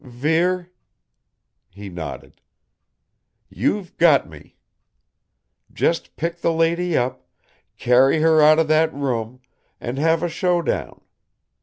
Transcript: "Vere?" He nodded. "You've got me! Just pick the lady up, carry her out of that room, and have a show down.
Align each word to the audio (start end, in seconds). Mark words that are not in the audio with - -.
"Vere?" 0.03 0.71
He 1.69 1.87
nodded. 1.87 2.41
"You've 3.49 3.95
got 3.97 4.27
me! 4.27 4.57
Just 5.71 6.15
pick 6.15 6.41
the 6.41 6.51
lady 6.51 6.97
up, 6.97 7.27
carry 7.77 8.19
her 8.21 8.41
out 8.41 8.57
of 8.57 8.67
that 8.69 8.91
room, 8.91 9.41
and 9.79 9.99
have 9.99 10.23
a 10.23 10.27
show 10.27 10.63
down. 10.63 11.01